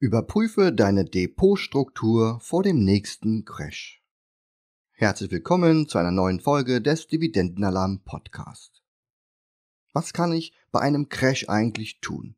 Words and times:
Überprüfe 0.00 0.72
deine 0.72 1.04
Depotstruktur 1.04 2.38
vor 2.40 2.62
dem 2.62 2.84
nächsten 2.84 3.44
Crash. 3.44 4.00
Herzlich 4.92 5.32
willkommen 5.32 5.88
zu 5.88 5.98
einer 5.98 6.12
neuen 6.12 6.38
Folge 6.38 6.80
des 6.80 7.08
Dividendenalarm 7.08 8.02
Podcast. 8.04 8.84
Was 9.92 10.12
kann 10.12 10.30
ich 10.30 10.52
bei 10.70 10.78
einem 10.78 11.08
Crash 11.08 11.48
eigentlich 11.48 11.98
tun? 12.00 12.36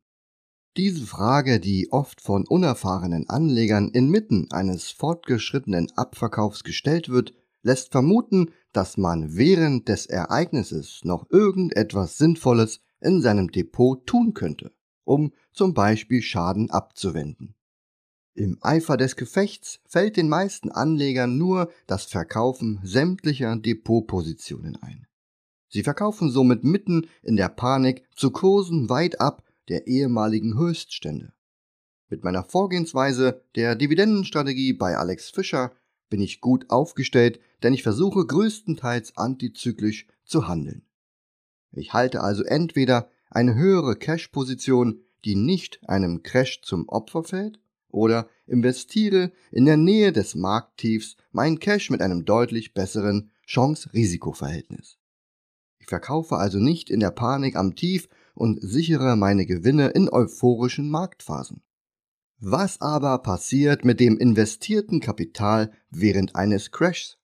Diese 0.75 1.05
Frage, 1.05 1.59
die 1.59 1.89
oft 1.91 2.19
von 2.19 2.47
unerfahrenen 2.47 3.29
Anlegern 3.29 3.89
inmitten 3.89 4.51
eines 4.51 4.89
fortgeschrittenen 4.89 5.91
Abverkaufs 5.95 6.63
gestellt 6.63 7.09
wird, 7.09 7.35
lässt 7.61 7.91
vermuten, 7.91 8.49
dass 8.73 8.97
man 8.97 9.35
während 9.35 9.87
des 9.87 10.07
Ereignisses 10.07 11.01
noch 11.03 11.29
irgendetwas 11.29 12.17
Sinnvolles 12.17 12.81
in 13.01 13.21
seinem 13.21 13.51
Depot 13.51 14.03
tun 14.07 14.33
könnte 14.33 14.71
um 15.11 15.33
zum 15.51 15.73
Beispiel 15.73 16.21
Schaden 16.21 16.69
abzuwenden. 16.69 17.53
Im 18.33 18.57
Eifer 18.61 18.95
des 18.95 19.17
Gefechts 19.17 19.81
fällt 19.85 20.15
den 20.15 20.29
meisten 20.29 20.71
Anlegern 20.71 21.37
nur 21.37 21.69
das 21.85 22.05
Verkaufen 22.05 22.79
sämtlicher 22.83 23.57
Depotpositionen 23.57 24.81
ein. 24.81 25.07
Sie 25.67 25.83
verkaufen 25.83 26.31
somit 26.31 26.63
mitten 26.63 27.07
in 27.23 27.35
der 27.35 27.49
Panik 27.49 28.07
zu 28.15 28.31
Kursen 28.31 28.89
weit 28.89 29.19
ab 29.19 29.43
der 29.67 29.87
ehemaligen 29.87 30.57
Höchststände. 30.57 31.33
Mit 32.07 32.23
meiner 32.23 32.45
Vorgehensweise 32.45 33.43
der 33.55 33.75
Dividendenstrategie 33.75 34.71
bei 34.71 34.95
Alex 34.95 35.29
Fischer 35.29 35.73
bin 36.09 36.21
ich 36.21 36.39
gut 36.39 36.69
aufgestellt, 36.69 37.41
denn 37.63 37.73
ich 37.73 37.83
versuche 37.83 38.25
größtenteils 38.25 39.17
antizyklisch 39.17 40.07
zu 40.23 40.47
handeln. 40.47 40.85
Ich 41.73 41.91
halte 41.91 42.21
also 42.21 42.43
entweder 42.43 43.09
eine 43.31 43.55
höhere 43.55 43.95
Cash-Position, 43.95 45.01
die 45.25 45.35
nicht 45.35 45.79
einem 45.87 46.21
Crash 46.21 46.61
zum 46.61 46.87
Opfer 46.87 47.23
fällt, 47.23 47.59
oder 47.89 48.29
investiere 48.47 49.31
in 49.51 49.65
der 49.65 49.77
Nähe 49.77 50.11
des 50.11 50.35
Markttiefs 50.35 51.17
mein 51.31 51.59
Cash 51.59 51.89
mit 51.89 52.01
einem 52.01 52.25
deutlich 52.25 52.73
besseren 52.73 53.31
Chance-Risiko-Verhältnis. 53.45 54.97
Ich 55.79 55.87
verkaufe 55.87 56.37
also 56.37 56.59
nicht 56.59 56.89
in 56.89 56.99
der 56.99 57.11
Panik 57.11 57.55
am 57.55 57.75
Tief 57.75 58.07
und 58.33 58.59
sichere 58.61 59.15
meine 59.15 59.45
Gewinne 59.45 59.87
in 59.89 60.09
euphorischen 60.09 60.89
Marktphasen. 60.89 61.63
Was 62.39 62.81
aber 62.81 63.19
passiert 63.19 63.85
mit 63.85 63.99
dem 63.99 64.17
investierten 64.17 64.99
Kapital 64.99 65.71
während 65.89 66.35
eines 66.35 66.71
Crashs? 66.71 67.17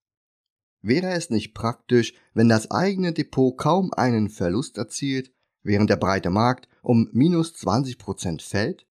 Wäre 0.81 1.11
es 1.11 1.29
nicht 1.29 1.53
praktisch, 1.53 2.13
wenn 2.33 2.49
das 2.49 2.71
eigene 2.71 3.13
Depot 3.13 3.57
kaum 3.57 3.93
einen 3.93 4.29
Verlust 4.29 4.77
erzielt, 4.77 5.33
während 5.67 5.91
der 5.91 5.97
breite 5.97 6.31
Markt 6.31 6.67
um 6.81 7.09
minus 7.11 7.53
20% 7.53 8.41
fällt? 8.41 8.87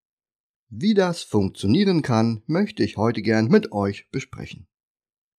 Wie 0.69 0.95
das 0.95 1.23
funktionieren 1.23 2.03
kann, 2.03 2.43
möchte 2.47 2.85
ich 2.85 2.97
heute 2.97 3.23
gern 3.23 3.49
mit 3.49 3.73
euch 3.73 4.09
besprechen. 4.11 4.69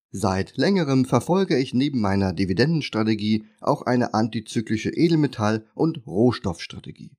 Seit 0.10 0.58
längerem 0.58 1.06
verfolge 1.06 1.58
ich 1.58 1.74
neben 1.74 2.00
meiner 2.00 2.34
Dividendenstrategie 2.34 3.46
auch 3.60 3.84
eine 3.84 4.14
antizyklische 4.14 4.90
Edelmetall- 4.90 5.66
und 5.76 6.06
Rohstoffstrategie. 6.08 7.18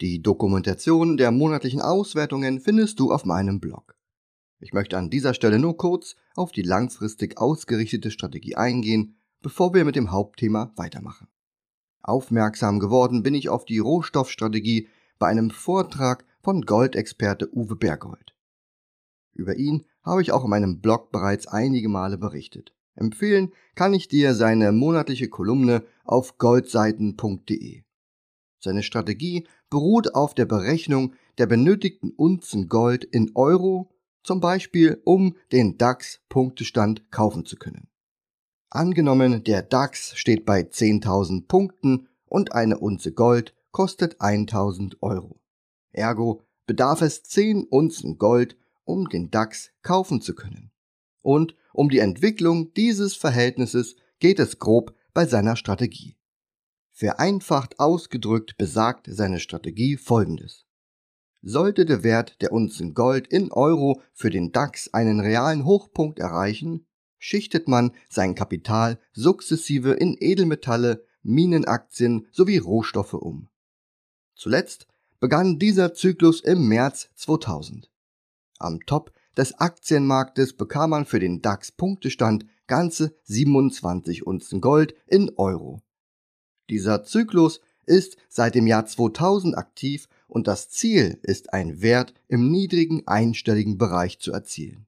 Die 0.00 0.22
Dokumentation 0.22 1.16
der 1.16 1.30
monatlichen 1.30 1.80
Auswertungen 1.80 2.60
findest 2.60 2.98
du 3.00 3.12
auf 3.12 3.24
meinem 3.24 3.60
Blog. 3.60 3.96
Ich 4.60 4.72
möchte 4.72 4.96
an 4.96 5.10
dieser 5.10 5.34
Stelle 5.34 5.58
nur 5.58 5.76
kurz 5.76 6.16
auf 6.36 6.52
die 6.52 6.62
langfristig 6.62 7.38
ausgerichtete 7.38 8.10
Strategie 8.10 8.56
eingehen, 8.56 9.16
bevor 9.42 9.74
wir 9.74 9.84
mit 9.84 9.96
dem 9.96 10.10
Hauptthema 10.10 10.72
weitermachen. 10.76 11.28
Aufmerksam 12.04 12.80
geworden 12.80 13.22
bin 13.22 13.34
ich 13.34 13.48
auf 13.48 13.64
die 13.64 13.78
Rohstoffstrategie 13.78 14.88
bei 15.18 15.26
einem 15.26 15.50
Vortrag 15.50 16.24
von 16.42 16.62
Goldexperte 16.62 17.48
Uwe 17.56 17.76
Bergold. 17.76 18.34
Über 19.32 19.56
ihn 19.56 19.84
habe 20.02 20.20
ich 20.20 20.30
auch 20.30 20.44
in 20.44 20.50
meinem 20.50 20.80
Blog 20.80 21.10
bereits 21.10 21.46
einige 21.46 21.88
Male 21.88 22.18
berichtet. 22.18 22.74
Empfehlen 22.94 23.52
kann 23.74 23.94
ich 23.94 24.06
dir 24.06 24.34
seine 24.34 24.70
monatliche 24.70 25.28
Kolumne 25.28 25.82
auf 26.04 26.38
goldseiten.de. 26.38 27.82
Seine 28.60 28.82
Strategie 28.82 29.46
beruht 29.70 30.14
auf 30.14 30.34
der 30.34 30.46
Berechnung 30.46 31.14
der 31.38 31.46
benötigten 31.46 32.10
Unzen 32.10 32.68
Gold 32.68 33.04
in 33.04 33.32
Euro, 33.34 33.90
zum 34.22 34.40
Beispiel 34.40 35.00
um 35.04 35.36
den 35.52 35.78
DAX-Punktestand 35.78 37.10
kaufen 37.10 37.44
zu 37.44 37.56
können. 37.56 37.88
Angenommen, 38.74 39.44
der 39.44 39.62
DAX 39.62 40.16
steht 40.16 40.44
bei 40.44 40.62
10.000 40.62 41.46
Punkten 41.46 42.08
und 42.26 42.54
eine 42.54 42.80
Unze 42.80 43.12
Gold 43.12 43.54
kostet 43.70 44.20
1.000 44.20 44.96
Euro. 45.00 45.40
Ergo 45.92 46.42
bedarf 46.66 47.00
es 47.00 47.22
10 47.22 47.68
Unzen 47.68 48.18
Gold, 48.18 48.56
um 48.82 49.08
den 49.08 49.30
DAX 49.30 49.70
kaufen 49.82 50.20
zu 50.20 50.34
können. 50.34 50.72
Und 51.22 51.54
um 51.72 51.88
die 51.88 52.00
Entwicklung 52.00 52.74
dieses 52.74 53.14
Verhältnisses 53.14 53.94
geht 54.18 54.40
es 54.40 54.58
grob 54.58 54.92
bei 55.12 55.24
seiner 55.24 55.54
Strategie. 55.54 56.16
Vereinfacht 56.90 57.78
ausgedrückt 57.78 58.56
besagt 58.58 59.06
seine 59.08 59.38
Strategie 59.38 59.96
folgendes. 59.96 60.66
Sollte 61.42 61.84
der 61.84 62.02
Wert 62.02 62.42
der 62.42 62.50
Unzen 62.50 62.92
Gold 62.92 63.28
in 63.28 63.52
Euro 63.52 64.02
für 64.12 64.30
den 64.30 64.50
DAX 64.50 64.92
einen 64.92 65.20
realen 65.20 65.64
Hochpunkt 65.64 66.18
erreichen, 66.18 66.86
schichtet 67.24 67.68
man 67.68 67.92
sein 68.10 68.34
Kapital 68.34 68.98
sukzessive 69.14 69.92
in 69.92 70.14
Edelmetalle, 70.20 71.06
Minenaktien 71.22 72.26
sowie 72.32 72.58
Rohstoffe 72.58 73.14
um. 73.14 73.48
Zuletzt 74.34 74.86
begann 75.20 75.58
dieser 75.58 75.94
Zyklus 75.94 76.42
im 76.42 76.68
März 76.68 77.08
2000. 77.14 77.90
Am 78.58 78.80
Top 78.84 79.10
des 79.38 79.58
Aktienmarktes 79.58 80.52
bekam 80.52 80.90
man 80.90 81.06
für 81.06 81.18
den 81.18 81.40
DAX-Punktestand 81.40 82.44
ganze 82.66 83.16
27 83.22 84.26
Unzen 84.26 84.60
Gold 84.60 84.94
in 85.06 85.32
Euro. 85.36 85.80
Dieser 86.68 87.04
Zyklus 87.04 87.62
ist 87.86 88.18
seit 88.28 88.54
dem 88.54 88.66
Jahr 88.66 88.84
2000 88.84 89.56
aktiv 89.56 90.08
und 90.28 90.46
das 90.46 90.68
Ziel 90.68 91.18
ist 91.22 91.54
ein 91.54 91.80
Wert 91.80 92.12
im 92.28 92.50
niedrigen 92.50 93.08
einstelligen 93.08 93.78
Bereich 93.78 94.18
zu 94.18 94.30
erzielen. 94.30 94.86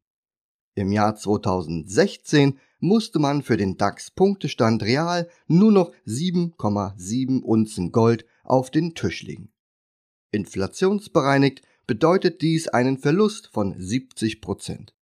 Im 0.77 0.93
Jahr 0.93 1.17
2016 1.17 2.59
musste 2.81 3.19
man 3.19 3.43
für 3.43 3.57
den 3.57 3.79
DAX-Punktestand 3.79 4.83
real 4.83 5.27
nur 5.47 5.73
noch 5.73 5.93
7,7 6.07 7.41
Unzen 7.41 7.93
Gold 7.93 8.27
auf 8.45 8.71
den 8.71 8.95
Tisch 8.95 9.23
legen. 9.23 9.51
Inflationsbereinigt 10.33 11.63
bedeutet 11.87 12.43
dies 12.43 12.69
einen 12.69 12.99
Verlust 12.99 13.49
von 13.55 13.75
70 13.81 14.43
Prozent. 14.43 14.95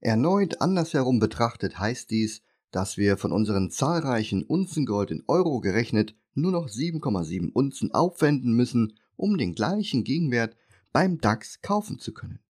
Erneut 0.00 0.62
andersherum 0.62 1.18
betrachtet 1.18 1.78
heißt 1.78 2.10
dies, 2.10 2.40
dass 2.70 2.96
wir 2.96 3.18
von 3.18 3.32
unseren 3.32 3.70
zahlreichen 3.70 4.42
Unzen 4.42 4.86
Gold 4.86 5.10
in 5.10 5.24
Euro 5.28 5.60
gerechnet 5.60 6.14
nur 6.32 6.52
noch 6.52 6.68
7,7 6.68 7.52
Unzen 7.52 7.92
aufwenden 7.92 8.54
müssen, 8.54 8.98
um 9.16 9.36
den 9.36 9.54
gleichen 9.54 10.04
Gegenwert 10.04 10.56
beim 10.90 11.18
DAX 11.18 11.60
kaufen 11.60 11.98
zu 11.98 12.14
können. 12.14 12.40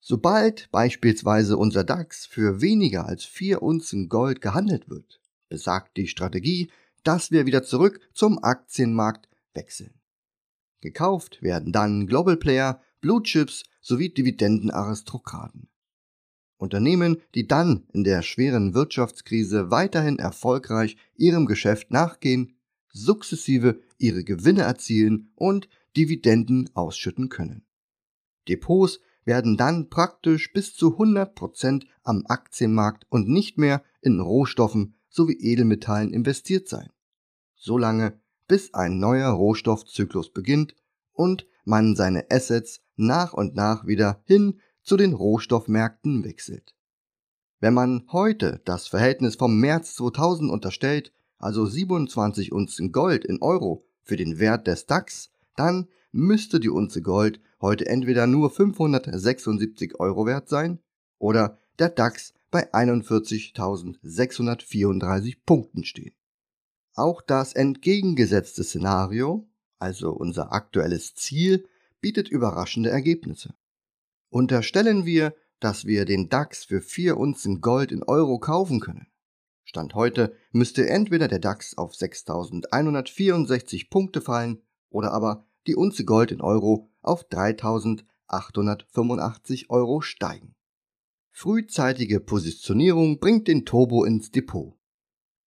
Sobald 0.00 0.70
beispielsweise 0.70 1.56
unser 1.56 1.84
DAX 1.84 2.26
für 2.26 2.60
weniger 2.60 3.06
als 3.06 3.24
4 3.24 3.62
Unzen 3.62 4.08
Gold 4.08 4.40
gehandelt 4.40 4.88
wird, 4.88 5.20
besagt 5.48 5.96
die 5.96 6.08
Strategie, 6.08 6.70
dass 7.04 7.30
wir 7.30 7.46
wieder 7.46 7.62
zurück 7.62 8.00
zum 8.14 8.42
Aktienmarkt 8.42 9.28
wechseln. 9.52 9.94
Gekauft 10.80 11.42
werden 11.42 11.72
dann 11.72 12.06
Global 12.06 12.36
Player, 12.36 12.80
Blue 13.00 13.22
Chips 13.22 13.64
sowie 13.82 14.08
Dividendenaristokraten. 14.08 15.68
Unternehmen, 16.56 17.18
die 17.34 17.46
dann 17.46 17.86
in 17.92 18.04
der 18.04 18.22
schweren 18.22 18.74
Wirtschaftskrise 18.74 19.70
weiterhin 19.70 20.18
erfolgreich 20.18 20.96
ihrem 21.14 21.46
Geschäft 21.46 21.90
nachgehen, 21.90 22.56
sukzessive 22.92 23.80
ihre 23.98 24.24
Gewinne 24.24 24.62
erzielen 24.62 25.32
und 25.36 25.68
Dividenden 25.96 26.70
ausschütten 26.74 27.28
können. 27.28 27.64
Depots 28.48 29.00
werden 29.30 29.56
dann 29.56 29.88
praktisch 29.90 30.52
bis 30.52 30.74
zu 30.74 30.98
100% 30.98 31.86
am 32.02 32.24
Aktienmarkt 32.26 33.06
und 33.10 33.28
nicht 33.28 33.58
mehr 33.58 33.84
in 34.00 34.18
Rohstoffen 34.18 34.96
sowie 35.08 35.38
Edelmetallen 35.38 36.12
investiert 36.12 36.68
sein. 36.68 36.90
Solange 37.54 38.20
bis 38.48 38.74
ein 38.74 38.98
neuer 38.98 39.30
Rohstoffzyklus 39.30 40.32
beginnt 40.32 40.74
und 41.12 41.46
man 41.64 41.94
seine 41.94 42.28
Assets 42.28 42.80
nach 42.96 43.32
und 43.32 43.54
nach 43.54 43.86
wieder 43.86 44.20
hin 44.24 44.58
zu 44.82 44.96
den 44.96 45.12
Rohstoffmärkten 45.12 46.24
wechselt. 46.24 46.74
Wenn 47.60 47.74
man 47.74 48.08
heute 48.10 48.60
das 48.64 48.88
Verhältnis 48.88 49.36
vom 49.36 49.60
März 49.60 49.94
2000 49.94 50.50
unterstellt, 50.50 51.12
also 51.38 51.66
27 51.66 52.50
Unzen 52.50 52.90
Gold 52.90 53.24
in 53.24 53.40
Euro 53.40 53.86
für 54.02 54.16
den 54.16 54.40
Wert 54.40 54.66
des 54.66 54.86
DAX, 54.86 55.30
dann 55.54 55.86
müsste 56.10 56.58
die 56.58 56.68
Unze 56.68 57.00
Gold 57.00 57.40
heute 57.60 57.86
entweder 57.86 58.26
nur 58.26 58.50
576 58.50 60.00
Euro 60.00 60.26
wert 60.26 60.48
sein 60.48 60.80
oder 61.18 61.60
der 61.78 61.90
DAX 61.90 62.34
bei 62.50 62.72
41.634 62.72 65.36
Punkten 65.46 65.84
stehen. 65.84 66.14
Auch 66.94 67.22
das 67.22 67.52
entgegengesetzte 67.52 68.64
Szenario, 68.64 69.48
also 69.78 70.10
unser 70.10 70.52
aktuelles 70.52 71.14
Ziel, 71.14 71.68
bietet 72.00 72.28
überraschende 72.28 72.90
Ergebnisse. 72.90 73.54
Unterstellen 74.28 75.06
wir, 75.06 75.34
dass 75.60 75.84
wir 75.84 76.04
den 76.04 76.28
DAX 76.28 76.64
für 76.64 76.80
4 76.80 77.16
Unzen 77.16 77.60
Gold 77.60 77.92
in 77.92 78.02
Euro 78.02 78.38
kaufen 78.38 78.80
können. 78.80 79.06
Stand 79.64 79.94
heute 79.94 80.34
müsste 80.52 80.88
entweder 80.88 81.28
der 81.28 81.38
DAX 81.38 81.78
auf 81.78 81.92
6.164 81.92 83.90
Punkte 83.90 84.20
fallen 84.20 84.62
oder 84.88 85.12
aber 85.12 85.46
die 85.66 85.76
Unze 85.76 86.04
Gold 86.04 86.32
in 86.32 86.40
Euro 86.40 86.90
auf 87.02 87.28
3.885 87.28 89.70
Euro 89.70 90.00
steigen. 90.00 90.54
Frühzeitige 91.30 92.20
Positionierung 92.20 93.18
bringt 93.18 93.48
den 93.48 93.64
Turbo 93.64 94.04
ins 94.04 94.30
Depot. 94.30 94.74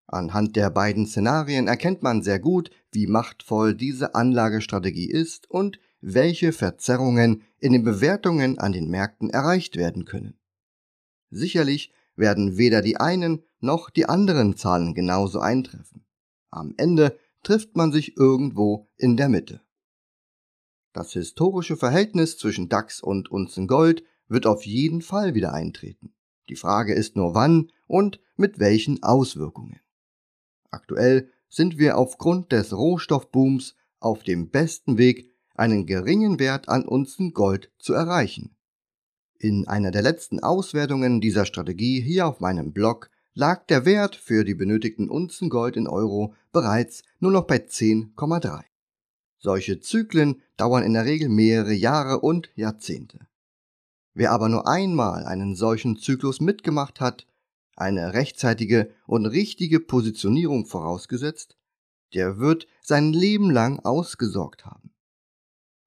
Anhand 0.07 0.56
der 0.56 0.69
beiden 0.69 1.07
Szenarien 1.07 1.68
erkennt 1.68 2.04
man 2.04 2.21
sehr 2.21 2.39
gut, 2.39 2.69
wie 2.92 3.07
machtvoll 3.07 3.75
diese 3.75 4.15
Anlagestrategie 4.15 5.10
ist 5.10 5.50
und 5.50 5.80
welche 6.01 6.51
Verzerrungen 6.51 7.44
in 7.60 7.74
den 7.74 7.83
Bewertungen 7.83 8.60
an 8.60 8.74
den 8.74 8.89
Märkten 8.89 9.30
erreicht 9.30 9.77
werden 9.77 10.06
können. 10.06 10.38
Sicherlich 11.30 11.94
werden 12.15 12.57
weder 12.57 12.81
die 12.81 12.98
einen 12.98 13.44
noch 13.60 13.89
die 13.89 14.06
anderen 14.06 14.56
Zahlen 14.56 14.94
genauso 14.94 15.39
eintreffen. 15.39 16.06
Am 16.51 16.75
Ende 16.77 17.18
trifft 17.42 17.75
man 17.75 17.92
sich 17.92 18.18
irgendwo 18.18 18.88
in 18.98 19.18
der 19.18 19.30
Mitte. 19.30 19.62
Das 20.94 21.12
historische 21.13 21.75
Verhältnis 21.75 22.38
zwischen 22.38 22.69
DAX 22.69 23.01
und 23.01 23.31
Unzen 23.31 23.68
Gold 23.68 24.04
wird 24.28 24.45
auf 24.45 24.63
jeden 24.66 25.01
Fall 25.01 25.34
wieder 25.34 25.51
eintreten. 25.51 26.13
Die 26.50 26.56
Frage 26.56 26.94
ist 26.94 27.16
nur 27.16 27.34
wann 27.34 27.72
und 27.88 28.19
mit 28.38 28.60
welchen 28.60 29.01
Auswirkungen. 29.01 29.80
Aktuell 30.69 31.30
sind 31.50 31.78
wir 31.78 31.98
aufgrund 31.98 32.51
des 32.51 32.74
Rohstoffbooms 32.74 33.75
auf 34.00 34.24
dem 34.24 34.50
besten 34.50 34.98
Weg, 34.98 35.30
einen 35.56 35.86
geringen 35.86 36.40
Wert 36.40 36.69
an 36.69 36.86
Unzen 36.86 37.34
Gold 37.34 37.72
zu 37.78 37.94
erreichen. 37.94 38.56
In 39.38 39.68
einer 39.68 39.92
der 39.92 40.01
letzten 40.01 40.42
Auswertungen 40.42 41.22
dieser 41.22 41.46
Strategie 41.46 42.01
hier 42.01 42.28
auf 42.28 42.39
meinem 42.39 42.72
Blog 42.72 43.10
lag 43.34 43.66
der 43.68 43.86
Wert 43.86 44.16
für 44.16 44.44
die 44.44 44.56
benötigten 44.56 45.10
Unzen 45.10 45.50
Gold 45.50 45.75
in 45.75 45.88
Euro 45.88 46.34
bereits 46.51 47.04
nur 47.19 47.31
noch 47.31 47.46
bei 47.46 47.57
10,3. 47.57 48.63
Solche 49.44 49.81
Zyklen 49.81 50.42
dauern 50.56 50.84
in 50.84 50.94
der 50.94 51.04
Regel 51.04 51.28
mehrere 51.28 51.74
Jahre 51.74 52.22
und 52.22 52.50
Jahrzehnte. 52.56 53.28
Wer 54.13 54.31
aber 54.31 54.48
nur 54.48 54.69
einmal 54.69 55.25
einen 55.25 55.54
solchen 55.56 55.98
Zyklus 55.98 56.40
mitgemacht 56.40 57.01
hat, 57.01 57.28
eine 57.75 58.13
rechtzeitige 58.13 58.92
und 59.06 59.25
richtige 59.25 59.81
Positionierung 59.81 60.66
vorausgesetzt, 60.66 61.57
der 62.13 62.38
wird 62.38 62.68
sein 62.81 63.12
Leben 63.12 63.51
lang 63.51 63.80
ausgesorgt 63.80 64.66
haben. 64.66 64.94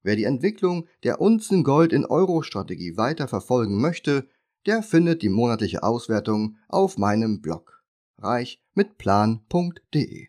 Wer 0.03 0.15
die 0.15 0.25
Entwicklung 0.25 0.87
der 1.01 1.19
Unzen 1.19 1.63
Gold 1.63 1.93
in 1.93 2.05
Euro-Strategie 2.05 2.95
weiter 2.95 3.27
verfolgen 3.27 3.81
möchte, 3.81 4.29
der 4.67 4.83
findet 4.83 5.23
die 5.23 5.29
monatliche 5.29 5.81
Auswertung 5.81 6.57
auf 6.67 6.99
meinem 6.99 7.41
Blog 7.41 7.83
reich 8.19 8.61
mit 8.75 8.99
plan.de. 8.99 10.27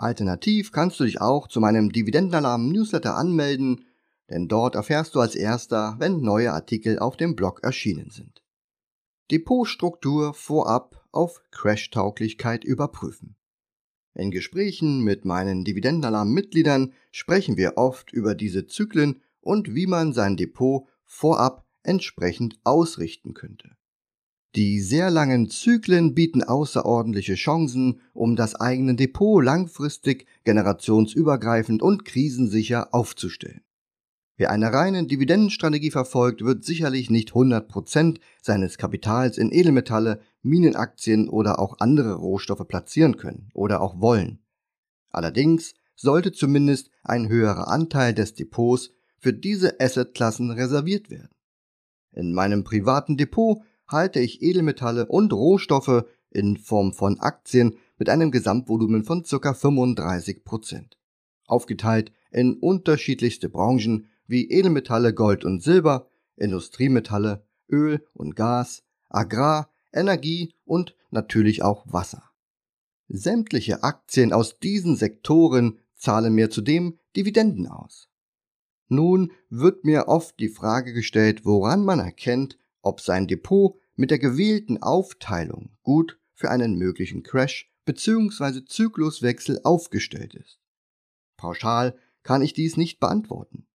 Alternativ 0.00 0.72
kannst 0.72 0.98
du 0.98 1.04
dich 1.04 1.20
auch 1.20 1.46
zu 1.46 1.60
meinem 1.60 1.92
Dividendenalarm 1.92 2.70
Newsletter 2.70 3.16
anmelden, 3.16 3.84
denn 4.30 4.48
dort 4.48 4.74
erfährst 4.74 5.14
du 5.14 5.20
als 5.20 5.34
erster, 5.34 5.96
wenn 5.98 6.22
neue 6.22 6.52
Artikel 6.52 6.98
auf 6.98 7.16
dem 7.16 7.36
Blog 7.36 7.62
erschienen 7.62 8.10
sind. 8.10 8.42
Depotstruktur 9.30 10.32
vorab 10.32 11.06
auf 11.12 11.42
Crashtauglichkeit 11.50 12.64
überprüfen. 12.64 13.36
In 14.14 14.30
Gesprächen 14.30 15.02
mit 15.02 15.24
meinen 15.24 15.64
Dividendenalarm-Mitgliedern 15.64 16.94
sprechen 17.12 17.56
wir 17.56 17.76
oft 17.76 18.10
über 18.10 18.34
diese 18.34 18.66
Zyklen 18.66 19.22
und 19.40 19.74
wie 19.74 19.86
man 19.86 20.12
sein 20.12 20.36
Depot 20.36 20.88
vorab 21.04 21.66
entsprechend 21.82 22.58
ausrichten 22.64 23.34
könnte. 23.34 23.76
Die 24.56 24.80
sehr 24.80 25.10
langen 25.10 25.48
Zyklen 25.48 26.14
bieten 26.14 26.42
außerordentliche 26.42 27.34
Chancen, 27.34 28.00
um 28.12 28.34
das 28.34 28.56
eigene 28.56 28.96
Depot 28.96 29.44
langfristig, 29.44 30.26
generationsübergreifend 30.44 31.82
und 31.82 32.04
krisensicher 32.04 32.92
aufzustellen. 32.92 33.62
Wer 34.36 34.50
eine 34.50 34.72
reine 34.72 35.06
Dividendenstrategie 35.06 35.92
verfolgt, 35.92 36.42
wird 36.42 36.64
sicherlich 36.64 37.10
nicht 37.10 37.32
100% 37.32 38.18
seines 38.42 38.76
Kapitals 38.78 39.38
in 39.38 39.52
Edelmetalle, 39.52 40.20
Minenaktien 40.42 41.28
oder 41.28 41.60
auch 41.60 41.76
andere 41.78 42.14
Rohstoffe 42.14 42.66
platzieren 42.66 43.18
können 43.18 43.50
oder 43.54 43.80
auch 43.80 44.00
wollen. 44.00 44.40
Allerdings 45.10 45.74
sollte 45.94 46.32
zumindest 46.32 46.90
ein 47.04 47.28
höherer 47.28 47.68
Anteil 47.68 48.14
des 48.14 48.34
Depots 48.34 48.90
für 49.18 49.32
diese 49.32 49.78
Assetklassen 49.78 50.50
reserviert 50.50 51.10
werden. 51.10 51.28
In 52.12 52.32
meinem 52.32 52.64
privaten 52.64 53.16
Depot 53.16 53.62
halte 53.90 54.20
ich 54.20 54.42
Edelmetalle 54.42 55.06
und 55.06 55.32
Rohstoffe 55.32 56.04
in 56.30 56.56
Form 56.56 56.92
von 56.92 57.18
Aktien 57.20 57.76
mit 57.98 58.08
einem 58.08 58.30
Gesamtvolumen 58.30 59.04
von 59.04 59.24
ca. 59.24 59.50
35%. 59.50 60.92
Aufgeteilt 61.46 62.12
in 62.30 62.54
unterschiedlichste 62.54 63.48
Branchen 63.48 64.06
wie 64.26 64.48
Edelmetalle, 64.48 65.12
Gold 65.12 65.44
und 65.44 65.62
Silber, 65.62 66.08
Industriemetalle, 66.36 67.44
Öl 67.70 68.06
und 68.14 68.36
Gas, 68.36 68.84
Agrar, 69.08 69.70
Energie 69.92 70.54
und 70.64 70.94
natürlich 71.10 71.62
auch 71.62 71.84
Wasser. 71.92 72.22
Sämtliche 73.08 73.82
Aktien 73.82 74.32
aus 74.32 74.60
diesen 74.60 74.94
Sektoren 74.94 75.80
zahlen 75.96 76.32
mir 76.32 76.48
zudem 76.48 76.98
Dividenden 77.16 77.66
aus. 77.66 78.08
Nun 78.88 79.32
wird 79.48 79.84
mir 79.84 80.06
oft 80.08 80.38
die 80.38 80.48
Frage 80.48 80.92
gestellt, 80.92 81.44
woran 81.44 81.84
man 81.84 81.98
erkennt, 81.98 82.56
ob 82.82 83.00
sein 83.00 83.26
Depot 83.26 83.76
mit 83.96 84.10
der 84.10 84.18
gewählten 84.18 84.82
Aufteilung 84.82 85.70
gut 85.82 86.18
für 86.34 86.50
einen 86.50 86.76
möglichen 86.76 87.22
Crash 87.22 87.70
bzw. 87.84 88.64
Zykluswechsel 88.64 89.60
aufgestellt 89.64 90.34
ist. 90.34 90.60
Pauschal 91.36 91.96
kann 92.22 92.42
ich 92.42 92.52
dies 92.52 92.76
nicht 92.76 93.00
beantworten. 93.00 93.66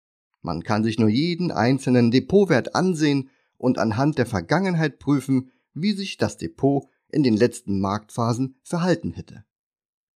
Man 0.41 0.63
kann 0.63 0.83
sich 0.83 0.99
nur 0.99 1.09
jeden 1.09 1.51
einzelnen 1.51 2.11
Depotwert 2.11 2.75
ansehen 2.75 3.29
und 3.57 3.77
anhand 3.77 4.17
der 4.17 4.25
Vergangenheit 4.25 4.99
prüfen, 4.99 5.51
wie 5.73 5.93
sich 5.93 6.17
das 6.17 6.37
Depot 6.37 6.87
in 7.09 7.23
den 7.23 7.35
letzten 7.35 7.79
Marktphasen 7.79 8.55
verhalten 8.61 9.13
hätte. 9.13 9.45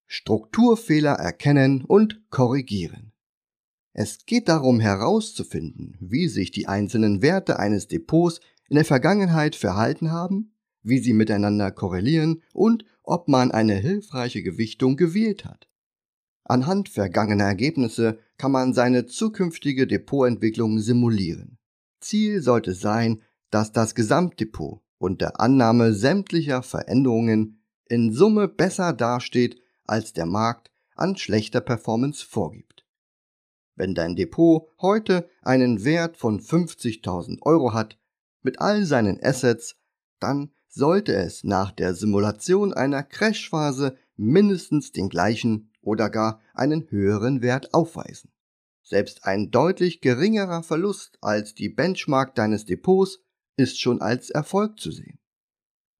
Strukturfehler 0.05 1.13
erkennen 1.13 1.83
und 1.83 2.21
korrigieren. 2.29 3.11
Es 3.93 4.25
geht 4.25 4.47
darum 4.47 4.79
herauszufinden, 4.79 5.97
wie 5.99 6.27
sich 6.27 6.51
die 6.51 6.67
einzelnen 6.67 7.21
Werte 7.21 7.59
eines 7.59 7.87
Depots 7.87 8.39
in 8.69 8.75
der 8.75 8.85
Vergangenheit 8.85 9.55
verhalten 9.55 10.11
haben, 10.11 10.53
wie 10.81 10.99
sie 10.99 11.13
miteinander 11.13 11.71
korrelieren 11.71 12.41
und 12.53 12.85
ob 13.03 13.27
man 13.27 13.51
eine 13.51 13.75
hilfreiche 13.75 14.43
Gewichtung 14.43 14.95
gewählt 14.95 15.45
hat. 15.45 15.67
Anhand 16.43 16.89
vergangener 16.89 17.45
Ergebnisse 17.45 18.19
kann 18.37 18.51
man 18.51 18.73
seine 18.73 19.05
zukünftige 19.05 19.85
Depotentwicklung 19.85 20.79
simulieren. 20.79 21.59
Ziel 21.99 22.41
sollte 22.41 22.73
sein, 22.73 23.21
dass 23.51 23.71
das 23.71 23.93
Gesamtdepot 23.93 24.81
unter 24.97 25.39
Annahme 25.39 25.93
sämtlicher 25.93 26.63
Veränderungen 26.63 27.61
in 27.85 28.13
Summe 28.13 28.47
besser 28.47 28.93
dasteht, 28.93 29.61
als 29.85 30.13
der 30.13 30.25
Markt 30.25 30.71
an 30.95 31.17
schlechter 31.17 31.61
Performance 31.61 32.25
vorgibt. 32.25 32.85
Wenn 33.75 33.95
dein 33.95 34.15
Depot 34.15 34.69
heute 34.81 35.29
einen 35.41 35.83
Wert 35.83 36.17
von 36.17 36.39
50.000 36.39 37.41
Euro 37.43 37.73
hat, 37.73 37.98
mit 38.41 38.59
all 38.59 38.85
seinen 38.85 39.21
Assets, 39.21 39.75
dann 40.19 40.51
sollte 40.67 41.13
es 41.13 41.43
nach 41.43 41.71
der 41.71 41.93
Simulation 41.93 42.73
einer 42.73 43.03
Crashphase 43.03 43.97
mindestens 44.15 44.91
den 44.91 45.09
gleichen 45.09 45.71
oder 45.81 46.09
gar 46.09 46.41
einen 46.53 46.89
höheren 46.89 47.41
Wert 47.41 47.73
aufweisen. 47.73 48.31
Selbst 48.83 49.25
ein 49.25 49.51
deutlich 49.51 50.01
geringerer 50.01 50.63
Verlust 50.63 51.17
als 51.21 51.53
die 51.53 51.69
Benchmark 51.69 52.35
deines 52.35 52.65
Depots 52.65 53.19
ist 53.55 53.79
schon 53.79 54.01
als 54.01 54.29
Erfolg 54.29 54.79
zu 54.79 54.91
sehen. 54.91 55.19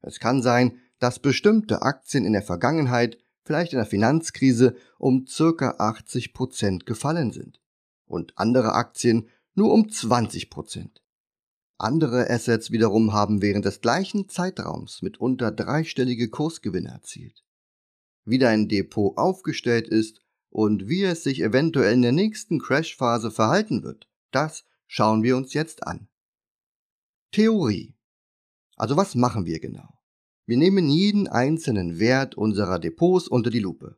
Es 0.01 0.19
kann 0.19 0.41
sein, 0.41 0.79
dass 0.99 1.19
bestimmte 1.19 1.81
Aktien 1.81 2.25
in 2.25 2.33
der 2.33 2.41
Vergangenheit, 2.41 3.17
vielleicht 3.43 3.73
in 3.73 3.79
der 3.79 3.85
Finanzkrise, 3.85 4.75
um 4.97 5.27
circa 5.27 5.75
80 5.77 6.33
Prozent 6.33 6.85
gefallen 6.85 7.31
sind 7.31 7.59
und 8.05 8.33
andere 8.37 8.73
Aktien 8.73 9.29
nur 9.55 9.73
um 9.73 9.89
20 9.89 10.49
Prozent. 10.49 11.01
Andere 11.79 12.29
Assets 12.29 12.71
wiederum 12.71 13.13
haben 13.13 13.41
während 13.41 13.65
des 13.65 13.81
gleichen 13.81 14.29
Zeitraums 14.29 15.01
mitunter 15.01 15.51
dreistellige 15.51 16.29
Kursgewinne 16.29 16.89
erzielt 16.89 17.43
wie 18.29 18.37
dein 18.37 18.67
Depot 18.67 19.17
aufgestellt 19.17 19.87
ist 19.87 20.21
und 20.49 20.87
wie 20.87 21.03
es 21.03 21.23
sich 21.23 21.41
eventuell 21.41 21.93
in 21.93 22.03
der 22.03 22.11
nächsten 22.11 22.59
Crashphase 22.59 23.31
verhalten 23.31 23.83
wird, 23.83 24.07
das 24.31 24.65
schauen 24.87 25.23
wir 25.23 25.35
uns 25.35 25.53
jetzt 25.53 25.85
an. 25.85 26.07
Theorie. 27.31 27.95
Also 28.75 28.97
was 28.97 29.15
machen 29.15 29.45
wir 29.45 29.59
genau? 29.59 29.89
Wir 30.45 30.57
nehmen 30.57 30.89
jeden 30.89 31.27
einzelnen 31.27 31.99
Wert 31.99 32.35
unserer 32.35 32.79
Depots 32.79 33.27
unter 33.27 33.49
die 33.49 33.59
Lupe. 33.59 33.97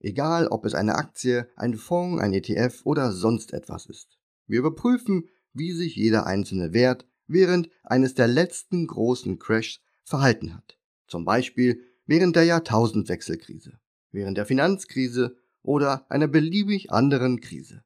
Egal, 0.00 0.48
ob 0.48 0.64
es 0.66 0.74
eine 0.74 0.94
Aktie, 0.94 1.48
ein 1.56 1.74
Fonds, 1.74 2.22
ein 2.22 2.32
ETF 2.32 2.82
oder 2.84 3.12
sonst 3.12 3.52
etwas 3.52 3.86
ist. 3.86 4.18
Wir 4.46 4.60
überprüfen, 4.60 5.28
wie 5.58 5.72
sich 5.72 5.96
jeder 5.96 6.26
einzelne 6.26 6.72
Wert 6.72 7.06
während 7.26 7.68
eines 7.82 8.14
der 8.14 8.28
letzten 8.28 8.86
großen 8.86 9.38
Crashs 9.38 9.80
verhalten 10.04 10.54
hat. 10.54 10.78
Zum 11.06 11.24
Beispiel 11.24 11.82
während 12.06 12.36
der 12.36 12.44
Jahrtausendwechselkrise, 12.44 13.78
während 14.12 14.38
der 14.38 14.46
Finanzkrise 14.46 15.36
oder 15.62 16.10
einer 16.10 16.28
beliebig 16.28 16.92
anderen 16.92 17.40
Krise. 17.40 17.82